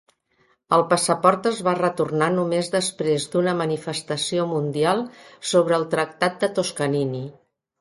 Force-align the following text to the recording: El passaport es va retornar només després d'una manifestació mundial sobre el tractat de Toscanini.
El 0.77 0.83
passaport 0.93 1.49
es 1.49 1.59
va 1.67 1.73
retornar 1.79 2.29
només 2.37 2.71
després 2.77 3.27
d'una 3.35 3.55
manifestació 3.59 4.49
mundial 4.55 5.05
sobre 5.51 5.79
el 5.81 5.89
tractat 5.93 6.41
de 6.47 6.51
Toscanini. 6.59 7.23